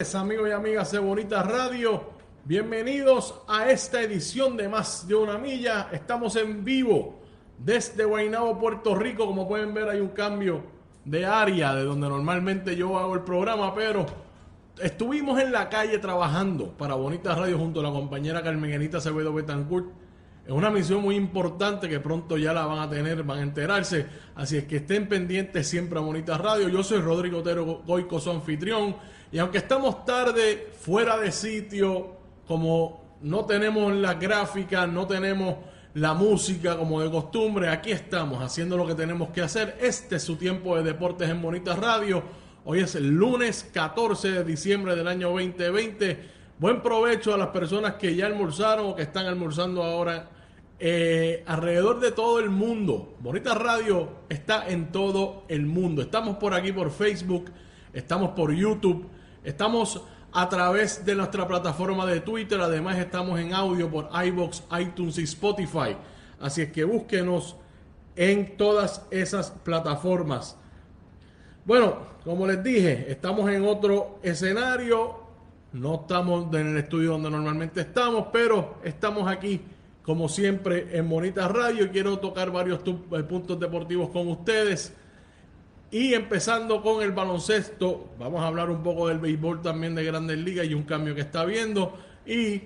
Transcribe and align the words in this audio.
Amigos 0.00 0.48
y 0.48 0.52
amigas 0.52 0.92
de 0.92 0.98
Bonita 0.98 1.42
Radio, 1.42 2.02
bienvenidos 2.46 3.42
a 3.46 3.70
esta 3.70 4.00
edición 4.00 4.56
de 4.56 4.66
Más 4.66 5.06
de 5.06 5.14
una 5.14 5.36
Milla. 5.36 5.90
Estamos 5.92 6.36
en 6.36 6.64
vivo 6.64 7.18
desde 7.58 8.04
Guaynabo, 8.04 8.58
Puerto 8.58 8.94
Rico. 8.94 9.26
Como 9.26 9.46
pueden 9.46 9.74
ver, 9.74 9.90
hay 9.90 10.00
un 10.00 10.08
cambio 10.08 10.62
de 11.04 11.26
área 11.26 11.74
de 11.74 11.84
donde 11.84 12.08
normalmente 12.08 12.74
yo 12.76 12.98
hago 12.98 13.12
el 13.12 13.20
programa, 13.20 13.74
pero 13.74 14.06
estuvimos 14.80 15.38
en 15.38 15.52
la 15.52 15.68
calle 15.68 15.98
trabajando 15.98 16.72
para 16.78 16.94
Bonita 16.94 17.34
Radio 17.34 17.58
junto 17.58 17.80
a 17.80 17.82
la 17.82 17.90
compañera 17.90 18.42
Carmenita 18.42 18.96
Acevedo 18.96 19.34
Betancourt. 19.34 19.90
Es 20.50 20.56
una 20.56 20.68
misión 20.68 21.00
muy 21.00 21.14
importante 21.14 21.88
que 21.88 22.00
pronto 22.00 22.36
ya 22.36 22.52
la 22.52 22.66
van 22.66 22.80
a 22.80 22.90
tener, 22.90 23.22
van 23.22 23.38
a 23.38 23.42
enterarse. 23.42 24.04
Así 24.34 24.56
es 24.56 24.64
que 24.64 24.78
estén 24.78 25.08
pendientes 25.08 25.68
siempre 25.68 26.00
a 26.00 26.02
Bonita 26.02 26.36
Radio. 26.38 26.68
Yo 26.68 26.82
soy 26.82 26.98
Rodrigo 26.98 27.38
Otero 27.38 27.84
Goico, 27.86 28.18
su 28.18 28.32
anfitrión. 28.32 28.96
Y 29.30 29.38
aunque 29.38 29.58
estamos 29.58 30.04
tarde, 30.04 30.72
fuera 30.76 31.16
de 31.18 31.30
sitio, 31.30 32.16
como 32.48 33.18
no 33.20 33.44
tenemos 33.44 33.94
la 33.94 34.14
gráfica, 34.14 34.88
no 34.88 35.06
tenemos 35.06 35.54
la 35.94 36.14
música 36.14 36.76
como 36.76 37.00
de 37.00 37.12
costumbre, 37.12 37.68
aquí 37.68 37.92
estamos 37.92 38.42
haciendo 38.42 38.76
lo 38.76 38.88
que 38.88 38.96
tenemos 38.96 39.28
que 39.28 39.42
hacer. 39.42 39.78
Este 39.80 40.16
es 40.16 40.24
su 40.24 40.34
tiempo 40.34 40.76
de 40.76 40.82
deportes 40.82 41.30
en 41.30 41.40
Bonita 41.40 41.76
Radio. 41.76 42.24
Hoy 42.64 42.80
es 42.80 42.96
el 42.96 43.06
lunes 43.06 43.70
14 43.72 44.32
de 44.32 44.42
diciembre 44.42 44.96
del 44.96 45.06
año 45.06 45.28
2020. 45.28 46.40
Buen 46.58 46.82
provecho 46.82 47.32
a 47.32 47.38
las 47.38 47.50
personas 47.50 47.94
que 47.94 48.16
ya 48.16 48.26
almorzaron 48.26 48.88
o 48.88 48.96
que 48.96 49.02
están 49.02 49.26
almorzando 49.26 49.84
ahora 49.84 50.39
eh, 50.80 51.44
alrededor 51.46 52.00
de 52.00 52.10
todo 52.10 52.40
el 52.40 52.48
mundo. 52.48 53.14
Bonita 53.20 53.54
Radio 53.54 54.08
está 54.30 54.66
en 54.68 54.90
todo 54.90 55.44
el 55.48 55.66
mundo. 55.66 56.00
Estamos 56.00 56.38
por 56.38 56.54
aquí 56.54 56.72
por 56.72 56.90
Facebook, 56.90 57.50
estamos 57.92 58.30
por 58.30 58.52
YouTube. 58.52 59.06
Estamos 59.44 60.02
a 60.32 60.48
través 60.48 61.04
de 61.04 61.14
nuestra 61.14 61.46
plataforma 61.46 62.06
de 62.06 62.20
Twitter, 62.20 62.60
además 62.60 62.96
estamos 62.98 63.38
en 63.40 63.52
audio 63.52 63.90
por 63.90 64.08
iBox, 64.12 64.64
iTunes 64.80 65.18
y 65.18 65.24
Spotify. 65.24 65.96
Así 66.40 66.62
es 66.62 66.72
que 66.72 66.84
búsquenos 66.84 67.56
en 68.16 68.56
todas 68.56 69.06
esas 69.10 69.50
plataformas. 69.50 70.56
Bueno, 71.64 71.98
como 72.24 72.46
les 72.46 72.62
dije, 72.62 73.10
estamos 73.10 73.50
en 73.50 73.64
otro 73.64 74.18
escenario. 74.22 75.20
No 75.72 75.96
estamos 75.96 76.52
en 76.54 76.68
el 76.68 76.76
estudio 76.78 77.12
donde 77.12 77.30
normalmente 77.30 77.82
estamos, 77.82 78.28
pero 78.32 78.78
estamos 78.82 79.30
aquí, 79.30 79.60
como 80.02 80.28
siempre, 80.28 80.96
en 80.96 81.08
Bonita 81.08 81.48
Radio. 81.48 81.90
Quiero 81.90 82.18
tocar 82.18 82.50
varios 82.50 82.80
eh, 82.86 83.22
puntos 83.22 83.58
deportivos 83.60 84.10
con 84.10 84.28
ustedes. 84.28 84.94
Y 85.90 86.14
empezando 86.14 86.82
con 86.82 87.02
el 87.02 87.12
baloncesto, 87.12 88.10
vamos 88.18 88.42
a 88.42 88.46
hablar 88.46 88.70
un 88.70 88.82
poco 88.82 89.08
del 89.08 89.18
béisbol 89.18 89.60
también 89.60 89.94
de 89.94 90.04
Grandes 90.04 90.38
Ligas 90.38 90.66
y 90.66 90.74
un 90.74 90.84
cambio 90.84 91.14
que 91.14 91.22
está 91.22 91.44
viendo. 91.44 91.98
Y 92.26 92.62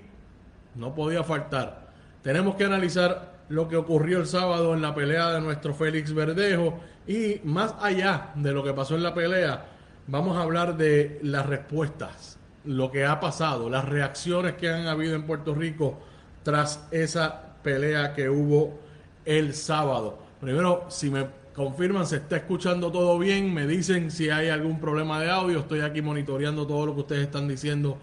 no 0.75 0.93
podía 0.93 1.23
faltar. 1.23 1.89
Tenemos 2.21 2.55
que 2.55 2.65
analizar 2.65 3.35
lo 3.49 3.67
que 3.67 3.75
ocurrió 3.75 4.19
el 4.19 4.27
sábado 4.27 4.73
en 4.73 4.81
la 4.81 4.93
pelea 4.93 5.31
de 5.31 5.41
nuestro 5.41 5.73
Félix 5.73 6.13
Verdejo. 6.13 6.79
Y 7.07 7.41
más 7.43 7.75
allá 7.79 8.31
de 8.35 8.51
lo 8.51 8.63
que 8.63 8.73
pasó 8.73 8.95
en 8.95 9.03
la 9.03 9.13
pelea, 9.13 9.65
vamos 10.07 10.37
a 10.37 10.41
hablar 10.41 10.77
de 10.77 11.19
las 11.23 11.45
respuestas, 11.45 12.39
lo 12.63 12.91
que 12.91 13.05
ha 13.05 13.19
pasado, 13.19 13.69
las 13.69 13.85
reacciones 13.85 14.53
que 14.55 14.69
han 14.69 14.87
habido 14.87 15.15
en 15.15 15.25
Puerto 15.25 15.53
Rico 15.53 15.99
tras 16.45 16.85
esa 16.91 17.55
pelea 17.63 18.13
que 18.13 18.29
hubo 18.29 18.79
el 19.25 19.55
sábado. 19.55 20.19
Primero, 20.39 20.85
si 20.89 21.09
me 21.09 21.25
confirman, 21.55 22.05
se 22.05 22.17
está 22.17 22.37
escuchando 22.37 22.91
todo 22.91 23.17
bien, 23.17 23.51
me 23.51 23.65
dicen 23.65 24.11
si 24.11 24.29
hay 24.29 24.49
algún 24.49 24.79
problema 24.79 25.19
de 25.19 25.31
audio, 25.31 25.61
estoy 25.61 25.81
aquí 25.81 26.03
monitoreando 26.03 26.67
todo 26.67 26.85
lo 26.85 26.93
que 26.93 27.01
ustedes 27.01 27.23
están 27.23 27.47
diciendo 27.47 27.97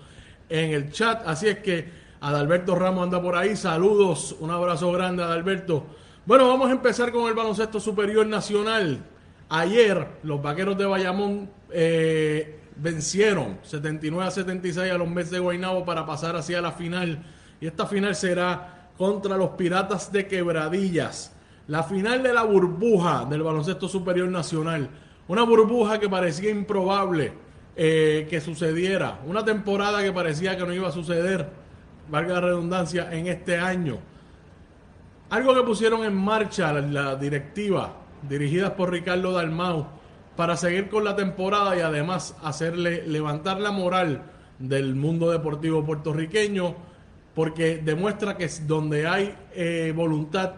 en 0.49 0.73
el 0.73 0.91
chat, 0.91 1.23
así 1.25 1.47
es 1.47 1.59
que 1.61 1.89
Adalberto 2.21 2.75
Ramos 2.75 3.05
anda 3.05 3.23
por 3.23 3.37
ahí, 3.37 3.55
saludos, 3.55 4.35
un 4.41 4.51
abrazo 4.51 4.91
grande 4.91 5.23
Adalberto. 5.23 5.87
Bueno, 6.27 6.49
vamos 6.49 6.69
a 6.69 6.73
empezar 6.73 7.13
con 7.13 7.29
el 7.29 7.35
baloncesto 7.35 7.79
superior 7.79 8.27
nacional. 8.27 9.05
Ayer 9.51 10.05
los 10.25 10.43
vaqueros 10.43 10.77
de 10.77 10.87
Bayamón 10.87 11.49
eh, 11.71 12.59
vencieron 12.75 13.59
79 13.63 14.27
a 14.27 14.31
76 14.33 14.91
a 14.91 14.99
los 14.99 15.09
Mets 15.09 15.31
de 15.31 15.39
Guaynabo 15.39 15.85
para 15.85 16.05
pasar 16.05 16.35
hacia 16.35 16.61
la 16.61 16.73
final. 16.73 17.23
Y 17.63 17.69
esta 17.69 17.87
final 17.87 18.17
será 18.17 18.89
contra 18.99 19.37
los 19.37 19.51
Piratas 19.51 20.11
de 20.11 20.27
Quebradillas. 20.27 21.33
La 21.69 21.85
final 21.85 22.21
de 22.21 22.33
la 22.33 22.43
burbuja 22.43 23.25
del 23.25 23.45
baloncesto 23.45 23.87
superior 23.87 24.29
nacional. 24.29 24.91
Una 25.29 25.45
burbuja 25.45 26.01
que 26.01 26.09
parecía 26.09 26.51
improbable 26.51 27.33
eh, 27.77 28.27
que 28.29 28.41
sucediera. 28.41 29.21
Una 29.29 29.45
temporada 29.45 30.03
que 30.03 30.11
parecía 30.11 30.57
que 30.57 30.67
no 30.67 30.73
iba 30.73 30.89
a 30.89 30.91
suceder, 30.91 31.51
valga 32.11 32.35
la 32.35 32.41
redundancia, 32.41 33.13
en 33.13 33.29
este 33.29 33.57
año. 33.57 33.99
Algo 35.31 35.55
que 35.55 35.63
pusieron 35.63 36.03
en 36.03 36.17
marcha 36.17 36.73
la, 36.73 37.15
directiva, 37.15 37.93
dirigidas 38.29 38.73
por 38.73 38.91
Ricardo 38.91 39.31
Dalmau, 39.31 39.87
para 40.35 40.57
seguir 40.57 40.89
con 40.89 41.05
la 41.05 41.15
temporada 41.15 41.77
y 41.77 41.81
además 41.81 42.35
hacerle 42.43 43.07
levantar 43.07 43.61
la 43.61 43.71
moral 43.71 44.25
del 44.59 44.97
mundo 44.97 45.31
deportivo 45.31 45.85
puertorriqueño, 45.85 46.91
porque 47.35 47.79
demuestra 47.79 48.37
que 48.37 48.49
donde 48.67 49.07
hay 49.07 49.35
eh, 49.55 49.93
voluntad 49.95 50.53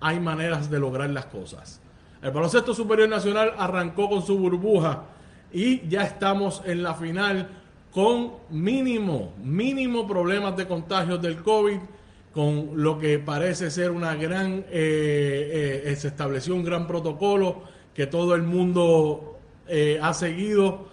hay 0.00 0.18
maneras 0.18 0.70
de 0.70 0.78
lograr 0.78 1.10
las 1.10 1.26
cosas. 1.26 1.80
El 2.22 2.30
baloncesto 2.30 2.74
superior 2.74 3.08
nacional 3.08 3.54
arrancó 3.56 4.08
con 4.08 4.22
su 4.22 4.38
burbuja 4.38 5.04
y 5.52 5.86
ya 5.88 6.02
estamos 6.02 6.62
en 6.64 6.82
la 6.82 6.94
final 6.94 7.48
con 7.92 8.34
mínimo, 8.50 9.34
mínimo 9.42 10.06
problemas 10.06 10.56
de 10.56 10.66
contagios 10.66 11.20
del 11.20 11.42
COVID, 11.42 11.78
con 12.32 12.70
lo 12.76 12.98
que 12.98 13.18
parece 13.18 13.70
ser 13.70 13.90
una 13.90 14.14
gran, 14.14 14.64
eh, 14.70 15.82
eh, 15.84 15.96
se 15.96 16.08
estableció 16.08 16.54
un 16.54 16.64
gran 16.64 16.86
protocolo 16.86 17.62
que 17.94 18.06
todo 18.06 18.34
el 18.36 18.42
mundo 18.42 19.38
eh, 19.66 19.98
ha 20.00 20.14
seguido, 20.14 20.88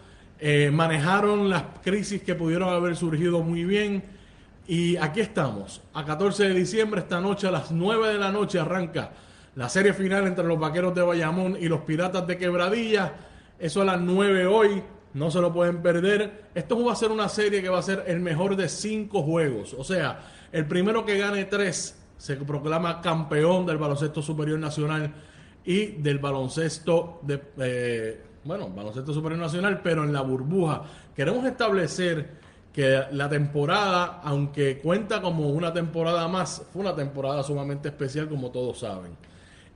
manejaron 0.71 1.49
las 1.49 1.63
crisis 1.83 2.21
que 2.21 2.35
pudieron 2.35 2.69
haber 2.69 2.95
surgido 2.95 3.41
muy 3.41 3.63
bien 3.65 4.03
y 4.67 4.97
aquí 4.97 5.22
estamos, 5.22 5.81
a 5.94 6.03
14 6.03 6.50
de 6.50 6.53
diciembre, 6.53 7.01
esta 7.01 7.22
noche 7.22 7.47
a 7.47 7.51
las 7.51 7.72
9 7.72 8.09
de 8.09 8.17
la 8.17 8.31
noche 8.31 8.59
arranca 8.59 9.11
la 9.55 9.69
serie 9.69 9.94
final 9.94 10.28
entre 10.28 10.45
los 10.45 10.59
Vaqueros 10.59 10.94
de 10.94 11.01
Bayamón 11.01 11.57
y 11.59 11.67
los 11.67 11.81
Piratas 11.81 12.28
de 12.28 12.38
Quebradilla. 12.38 13.13
Eso 13.57 13.81
a 13.81 13.85
las 13.85 14.00
9 14.00 14.45
hoy, 14.45 14.83
no 15.13 15.31
se 15.31 15.41
lo 15.41 15.51
pueden 15.51 15.81
perder. 15.81 16.50
Esto 16.53 16.83
va 16.83 16.94
a 16.94 16.95
ser 16.95 17.11
una 17.11 17.27
serie 17.27 17.61
que 17.61 17.69
va 17.69 17.79
a 17.79 17.81
ser 17.81 18.03
el 18.07 18.19
mejor 18.19 18.56
de 18.56 18.69
cinco 18.69 19.23
juegos. 19.23 19.73
O 19.73 19.83
sea, 19.83 20.19
el 20.51 20.67
primero 20.67 21.06
que 21.06 21.17
gane 21.17 21.45
tres 21.45 21.97
se 22.17 22.35
proclama 22.35 23.01
campeón 23.01 23.66
del 23.66 23.77
baloncesto 23.77 24.22
superior 24.22 24.59
nacional 24.59 25.13
y 25.66 25.88
del 25.88 26.19
baloncesto 26.19 27.19
de, 27.23 27.41
eh, 27.57 28.22
bueno, 28.44 28.69
baloncesto 28.69 29.13
superior 29.13 29.39
nacional, 29.39 29.81
pero 29.81 30.03
en 30.03 30.13
la 30.13 30.22
burbuja. 30.22 30.83
Queremos 31.16 31.45
establecer 31.45 32.46
que 32.77 33.05
la 33.09 33.27
temporada, 33.27 34.21
aunque 34.24 34.77
cuenta 34.77 35.19
como 35.19 35.50
una 35.50 35.74
temporada 35.74 36.27
más, 36.27 36.63
fue 36.71 36.83
una 36.83 36.94
temporada 36.94 37.41
sumamente 37.41 37.88
especial 37.88 38.29
como 38.29 38.51
todos 38.51 38.77
saben. 38.81 39.18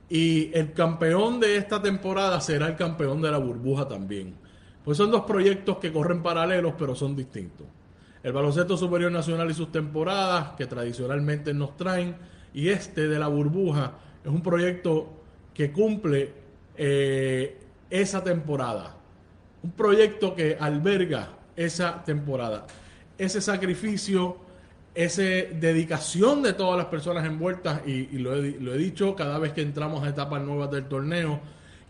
Y 0.08 0.56
el 0.56 0.72
campeón 0.72 1.40
de 1.40 1.56
esta 1.56 1.82
temporada 1.82 2.40
será 2.40 2.68
el 2.68 2.76
campeón 2.76 3.20
de 3.20 3.32
la 3.32 3.38
burbuja 3.38 3.88
también. 3.88 4.36
Pues 4.84 4.98
son 4.98 5.10
dos 5.10 5.22
proyectos 5.22 5.78
que 5.78 5.92
corren 5.92 6.22
paralelos, 6.22 6.74
pero 6.78 6.94
son 6.94 7.16
distintos. 7.16 7.66
El 8.22 8.32
baloncesto 8.34 8.76
superior 8.76 9.10
nacional 9.10 9.50
y 9.50 9.54
sus 9.54 9.72
temporadas, 9.72 10.50
que 10.56 10.66
tradicionalmente 10.66 11.52
nos 11.52 11.76
traen, 11.76 12.14
y 12.54 12.68
este 12.68 13.08
de 13.08 13.18
la 13.18 13.26
burbuja, 13.26 13.94
es 14.24 14.30
un 14.30 14.44
proyecto 14.44 15.08
que 15.52 15.72
cumple 15.72 16.32
eh, 16.76 17.58
esa 17.90 18.22
temporada. 18.22 18.94
Un 19.64 19.72
proyecto 19.72 20.36
que 20.36 20.56
alberga 20.60 21.30
esa 21.56 22.04
temporada 22.04 22.64
ese 23.24 23.40
sacrificio, 23.40 24.36
esa 24.94 25.22
dedicación 25.22 26.42
de 26.42 26.52
todas 26.52 26.76
las 26.76 26.86
personas 26.86 27.24
envueltas, 27.24 27.86
y, 27.86 28.18
lo, 28.18 28.34
he, 28.34 28.78
dicho 28.78 29.14
cada 29.14 29.38
vez 29.38 29.52
que 29.52 29.62
entramos 29.62 30.04
a 30.04 30.08
etapas 30.08 30.42
nuevas 30.42 30.70
del 30.70 30.86
torneo, 30.86 31.40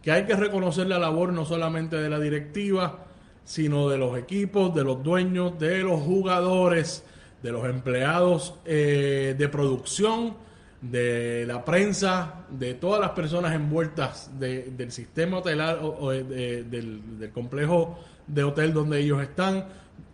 que 0.03 0.13
hay 0.13 0.25
que 0.25 0.35
reconocer 0.35 0.87
la 0.87 0.99
labor 0.99 1.33
no 1.33 1.45
solamente 1.45 1.97
de 1.97 2.11
la 2.11 2.19
directiva, 2.19 3.07
sino 3.45 3.89
de 3.89 3.99
los 3.99 4.19
equipos, 4.19 4.75
de 4.75 4.85
los 4.85 5.03
dueños, 5.03 5.59
de 5.59 5.79
los 5.79 6.01
jugadores, 6.01 7.05
de 7.43 7.51
los 7.51 7.65
empleados 7.65 8.55
eh, 8.65 9.35
de 9.37 9.49
producción, 9.49 10.35
de 10.81 11.45
la 11.47 11.65
prensa, 11.65 12.45
de 12.51 12.75
todas 12.75 13.01
las 13.01 13.11
personas 13.11 13.55
envueltas 13.55 14.31
del 14.39 14.91
sistema 14.91 15.39
hotelar 15.39 15.79
o, 15.81 16.11
del, 16.11 17.31
complejo 17.33 17.99
de 18.27 18.43
hotel 18.43 18.73
donde 18.75 18.99
ellos 19.01 19.23
están. 19.23 19.65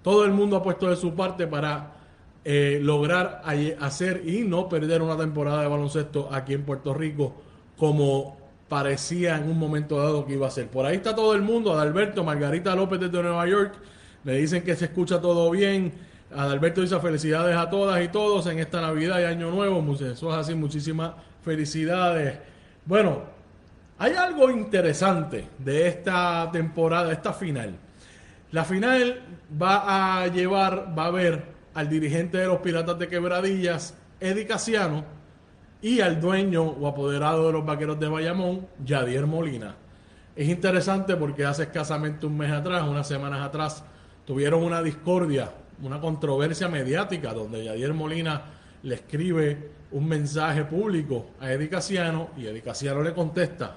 Todo 0.08 0.24
el 0.24 0.32
mundo 0.32 0.56
ha 0.56 0.62
puesto 0.62 0.88
de 0.88 0.96
su 0.96 1.14
parte 1.14 1.46
para 1.46 1.92
eh, 2.42 2.78
lograr 2.80 3.42
hacer 3.78 4.22
y 4.26 4.40
no 4.40 4.66
perder 4.66 5.02
una 5.02 5.18
temporada 5.18 5.60
de 5.60 5.68
baloncesto 5.68 6.30
aquí 6.32 6.54
en 6.54 6.62
Puerto 6.62 6.94
Rico 6.94 7.34
como 7.76 8.38
parecía 8.70 9.36
en 9.36 9.50
un 9.50 9.58
momento 9.58 9.98
dado 9.98 10.24
que 10.24 10.32
iba 10.32 10.46
a 10.46 10.50
ser. 10.50 10.68
Por 10.68 10.86
ahí 10.86 10.96
está 10.96 11.14
todo 11.14 11.34
el 11.34 11.42
mundo, 11.42 11.74
Adalberto, 11.74 12.24
Margarita 12.24 12.74
López 12.74 13.00
desde 13.00 13.22
Nueva 13.22 13.46
York, 13.46 13.74
me 14.24 14.32
dicen 14.32 14.62
que 14.62 14.74
se 14.76 14.86
escucha 14.86 15.20
todo 15.20 15.50
bien. 15.50 15.92
Adalberto 16.34 16.80
dice 16.80 16.98
felicidades 17.00 17.54
a 17.54 17.68
todas 17.68 18.02
y 18.02 18.08
todos 18.08 18.46
en 18.46 18.60
esta 18.60 18.80
Navidad 18.80 19.20
y 19.20 19.24
Año 19.24 19.50
Nuevo. 19.50 19.84
Eso 19.92 20.30
es 20.30 20.36
así, 20.38 20.54
muchísimas 20.54 21.12
felicidades. 21.44 22.38
Bueno, 22.86 23.24
hay 23.98 24.14
algo 24.14 24.50
interesante 24.50 25.46
de 25.58 25.86
esta 25.86 26.48
temporada, 26.50 27.12
esta 27.12 27.34
final. 27.34 27.87
La 28.50 28.64
final 28.64 29.20
va 29.60 30.22
a 30.22 30.26
llevar, 30.28 30.94
va 30.98 31.06
a 31.06 31.10
ver 31.10 31.44
al 31.74 31.88
dirigente 31.90 32.38
de 32.38 32.46
los 32.46 32.60
Piratas 32.60 32.98
de 32.98 33.06
Quebradillas, 33.06 33.94
Eddie 34.20 34.46
Casiano, 34.46 35.04
y 35.82 36.00
al 36.00 36.18
dueño 36.18 36.62
o 36.62 36.88
apoderado 36.88 37.46
de 37.46 37.52
los 37.52 37.66
Vaqueros 37.66 38.00
de 38.00 38.08
Bayamón, 38.08 38.66
Yadier 38.82 39.26
Molina. 39.26 39.74
Es 40.34 40.48
interesante 40.48 41.14
porque 41.16 41.44
hace 41.44 41.64
escasamente 41.64 42.24
un 42.24 42.38
mes 42.38 42.50
atrás, 42.50 42.88
unas 42.88 43.06
semanas 43.06 43.42
atrás, 43.42 43.84
tuvieron 44.24 44.64
una 44.64 44.82
discordia, 44.82 45.52
una 45.82 46.00
controversia 46.00 46.68
mediática 46.68 47.34
donde 47.34 47.64
Yadier 47.64 47.92
Molina 47.92 48.42
le 48.82 48.94
escribe 48.94 49.72
un 49.90 50.08
mensaje 50.08 50.64
público 50.64 51.32
a 51.38 51.52
Eddie 51.52 51.68
Casiano 51.68 52.30
y 52.36 52.46
Eddie 52.46 52.62
Casiano 52.62 53.02
le 53.02 53.12
contesta, 53.12 53.76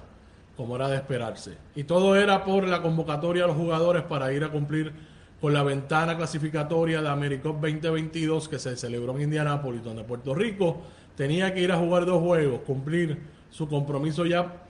como 0.56 0.76
era 0.76 0.88
de 0.88 0.96
esperarse. 0.96 1.56
Y 1.74 1.84
todo 1.84 2.16
era 2.16 2.44
por 2.44 2.66
la 2.66 2.82
convocatoria 2.82 3.44
a 3.44 3.46
los 3.46 3.56
jugadores 3.56 4.02
para 4.02 4.32
ir 4.32 4.44
a 4.44 4.50
cumplir 4.50 4.92
con 5.40 5.52
la 5.52 5.62
ventana 5.62 6.16
clasificatoria 6.16 7.02
de 7.02 7.08
AmeriCup 7.08 7.60
2022 7.60 8.48
que 8.48 8.58
se 8.58 8.76
celebró 8.76 9.16
en 9.16 9.22
Indianápolis, 9.22 9.82
donde 9.82 10.04
Puerto 10.04 10.34
Rico 10.34 10.82
tenía 11.16 11.52
que 11.52 11.60
ir 11.60 11.72
a 11.72 11.78
jugar 11.78 12.06
dos 12.06 12.22
juegos, 12.22 12.60
cumplir 12.60 13.18
su 13.50 13.68
compromiso 13.68 14.24
ya 14.24 14.62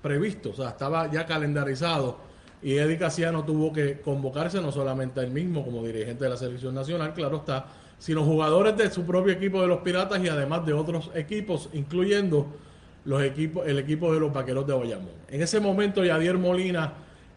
previsto, 0.00 0.50
o 0.50 0.54
sea, 0.54 0.70
estaba 0.70 1.10
ya 1.10 1.26
calendarizado. 1.26 2.18
Y 2.62 2.74
Eddie 2.74 2.98
Casiano 2.98 3.44
tuvo 3.44 3.72
que 3.72 4.00
convocarse 4.00 4.60
no 4.60 4.70
solamente 4.70 5.20
él 5.20 5.32
mismo 5.32 5.64
como 5.64 5.82
dirigente 5.82 6.24
de 6.24 6.30
la 6.30 6.36
selección 6.36 6.74
nacional, 6.74 7.12
claro 7.14 7.38
está, 7.38 7.66
sino 7.98 8.24
jugadores 8.24 8.76
de 8.76 8.90
su 8.90 9.04
propio 9.04 9.32
equipo 9.32 9.60
de 9.60 9.66
los 9.66 9.78
Piratas 9.78 10.22
y 10.22 10.28
además 10.28 10.64
de 10.64 10.72
otros 10.72 11.10
equipos, 11.14 11.68
incluyendo 11.72 12.46
los 13.04 13.22
equipos, 13.22 13.66
el 13.66 13.78
equipo 13.78 14.12
de 14.12 14.20
los 14.20 14.32
Vaqueros 14.32 14.66
de 14.66 14.74
Bayamón. 14.74 15.10
En 15.28 15.42
ese 15.42 15.60
momento 15.60 16.04
Yadier 16.04 16.38
Molina 16.38 16.92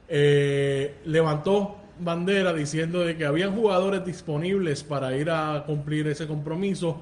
eh, 0.07 0.95
levantó 1.05 1.77
bandera 1.99 2.53
diciendo 2.53 2.99
de 2.99 3.15
que 3.15 3.25
habían 3.25 3.55
jugadores 3.55 4.05
disponibles 4.05 4.83
para 4.83 5.15
ir 5.15 5.29
a 5.29 5.63
cumplir 5.65 6.07
ese 6.07 6.27
compromiso 6.27 7.01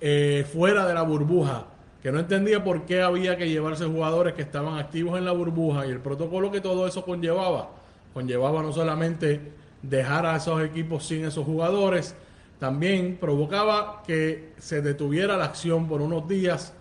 eh, 0.00 0.46
fuera 0.52 0.86
de 0.86 0.94
la 0.94 1.02
burbuja, 1.02 1.66
que 2.02 2.12
no 2.12 2.18
entendía 2.18 2.62
por 2.62 2.84
qué 2.84 3.02
había 3.02 3.36
que 3.36 3.48
llevarse 3.48 3.84
jugadores 3.84 4.34
que 4.34 4.42
estaban 4.42 4.78
activos 4.78 5.18
en 5.18 5.24
la 5.24 5.32
burbuja 5.32 5.86
y 5.86 5.90
el 5.90 6.00
protocolo 6.00 6.50
que 6.50 6.60
todo 6.60 6.86
eso 6.86 7.04
conllevaba. 7.04 7.70
Conllevaba 8.12 8.62
no 8.62 8.72
solamente 8.72 9.40
dejar 9.82 10.26
a 10.26 10.36
esos 10.36 10.62
equipos 10.62 11.06
sin 11.06 11.24
esos 11.24 11.44
jugadores, 11.44 12.14
también 12.58 13.16
provocaba 13.20 14.02
que 14.06 14.52
se 14.58 14.82
detuviera 14.82 15.36
la 15.36 15.44
acción 15.44 15.86
por 15.88 16.00
unos 16.00 16.28
días 16.28 16.74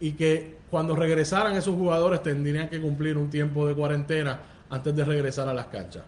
y 0.00 0.12
que 0.12 0.56
cuando 0.70 0.94
regresaran 0.96 1.54
esos 1.56 1.74
jugadores 1.74 2.22
tendrían 2.22 2.68
que 2.68 2.80
cumplir 2.80 3.16
un 3.16 3.30
tiempo 3.30 3.66
de 3.66 3.74
cuarentena 3.74 4.40
antes 4.68 4.94
de 4.94 5.04
regresar 5.04 5.48
a 5.48 5.54
las 5.54 5.66
canchas. 5.66 6.02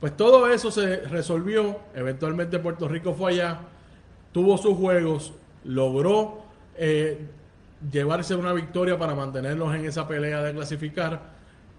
Pues 0.00 0.16
todo 0.16 0.46
eso 0.48 0.70
se 0.70 0.96
resolvió, 1.02 1.80
eventualmente 1.94 2.58
Puerto 2.58 2.86
Rico 2.88 3.14
fue 3.14 3.32
allá, 3.32 3.60
tuvo 4.32 4.58
sus 4.58 4.76
juegos, 4.76 5.32
logró 5.64 6.42
eh, 6.76 7.26
llevarse 7.90 8.34
una 8.34 8.52
victoria 8.52 8.98
para 8.98 9.14
mantenerlos 9.14 9.74
en 9.74 9.86
esa 9.86 10.06
pelea 10.06 10.42
de 10.42 10.52
clasificar 10.52 11.34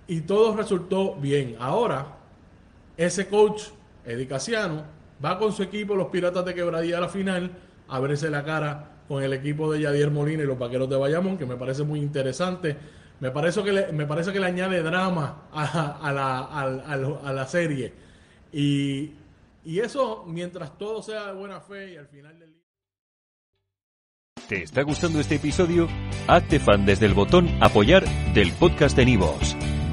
y 0.07 0.21
todo 0.21 0.55
resultó 0.55 1.15
bien. 1.15 1.55
Ahora, 1.59 2.17
ese 2.97 3.27
coach, 3.27 3.63
Eddie 4.05 4.27
Casiano, 4.27 4.83
va 5.23 5.37
con 5.37 5.51
su 5.51 5.63
equipo, 5.63 5.95
los 5.95 6.07
Piratas 6.07 6.45
de 6.45 6.53
Quebradilla, 6.53 6.97
a 6.97 7.01
la 7.01 7.09
final, 7.09 7.51
a 7.87 7.99
verse 7.99 8.29
la 8.29 8.43
cara 8.43 8.94
con 9.07 9.23
el 9.23 9.33
equipo 9.33 9.71
de 9.71 9.81
Yadier 9.81 10.11
Molina 10.11 10.43
y 10.43 10.45
los 10.45 10.57
Vaqueros 10.57 10.89
de 10.89 10.97
Bayamón, 10.97 11.37
que 11.37 11.45
me 11.45 11.55
parece 11.55 11.83
muy 11.83 11.99
interesante. 11.99 12.75
Me 13.19 13.31
parece 13.31 13.63
que 13.63 13.71
le, 13.71 13.91
me 13.91 14.05
parece 14.05 14.33
que 14.33 14.39
le 14.39 14.47
añade 14.47 14.81
drama 14.81 15.47
a, 15.53 16.11
la, 16.11 17.33
la, 17.33 17.47
serie. 17.47 17.93
Y, 18.51 19.11
y 19.63 19.79
eso, 19.79 20.25
mientras 20.27 20.77
todo 20.77 21.01
sea 21.01 21.27
de 21.27 21.33
buena 21.33 21.61
fe 21.61 21.93
y 21.93 21.97
al 21.97 22.07
final 22.07 22.37
del 22.39 22.55
¿Te 24.47 24.61
está 24.61 24.83
gustando 24.83 25.19
este 25.19 25.35
episodio? 25.35 25.87
Hazte 26.27 26.59
fan 26.59 26.85
desde 26.85 27.07
el 27.07 27.15
botón 27.15 27.49
Apoyar 27.61 28.05
del 28.35 28.51
podcast 28.51 28.95
de 28.95 29.05
Nivos. 29.05 29.54